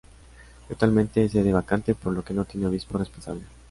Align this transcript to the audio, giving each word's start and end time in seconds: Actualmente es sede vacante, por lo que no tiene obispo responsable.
Actualmente 0.67 1.23
es 1.25 1.31
sede 1.31 1.53
vacante, 1.53 1.93
por 1.93 2.11
lo 2.13 2.23
que 2.23 2.33
no 2.33 2.43
tiene 2.43 2.65
obispo 2.65 2.97
responsable. 2.97 3.43